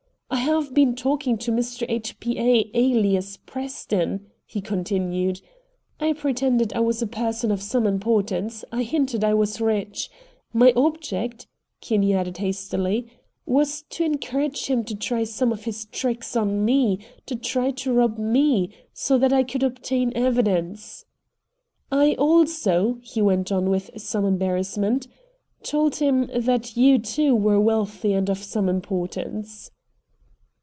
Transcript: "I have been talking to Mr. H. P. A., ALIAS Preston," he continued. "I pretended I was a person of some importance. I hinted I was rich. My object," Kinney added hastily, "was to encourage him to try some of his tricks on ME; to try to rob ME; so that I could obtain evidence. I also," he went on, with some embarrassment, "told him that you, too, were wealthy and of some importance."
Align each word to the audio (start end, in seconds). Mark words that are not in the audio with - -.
"I 0.33 0.43
have 0.45 0.73
been 0.73 0.95
talking 0.95 1.37
to 1.39 1.51
Mr. 1.51 1.85
H. 1.89 2.17
P. 2.19 2.37
A., 2.39 2.71
ALIAS 2.73 3.37
Preston," 3.45 4.27
he 4.45 4.61
continued. 4.61 5.41
"I 5.99 6.13
pretended 6.13 6.71
I 6.71 6.79
was 6.79 7.01
a 7.01 7.05
person 7.07 7.51
of 7.51 7.61
some 7.61 7.85
importance. 7.85 8.63
I 8.71 8.83
hinted 8.83 9.23
I 9.25 9.33
was 9.33 9.59
rich. 9.59 10.09
My 10.53 10.71
object," 10.75 11.47
Kinney 11.81 12.13
added 12.13 12.37
hastily, 12.37 13.11
"was 13.45 13.83
to 13.89 14.05
encourage 14.05 14.67
him 14.67 14.85
to 14.85 14.95
try 14.95 15.25
some 15.25 15.51
of 15.51 15.65
his 15.65 15.85
tricks 15.85 16.35
on 16.37 16.63
ME; 16.63 16.99
to 17.25 17.35
try 17.35 17.71
to 17.71 17.93
rob 17.93 18.17
ME; 18.17 18.71
so 18.93 19.17
that 19.17 19.33
I 19.33 19.43
could 19.43 19.63
obtain 19.63 20.13
evidence. 20.15 21.05
I 21.91 22.15
also," 22.15 22.99
he 23.01 23.21
went 23.21 23.51
on, 23.51 23.69
with 23.69 23.91
some 23.97 24.23
embarrassment, 24.25 25.07
"told 25.61 25.97
him 25.97 26.29
that 26.33 26.77
you, 26.77 26.99
too, 26.99 27.35
were 27.35 27.59
wealthy 27.59 28.13
and 28.13 28.29
of 28.29 28.37
some 28.39 28.69
importance." 28.69 29.71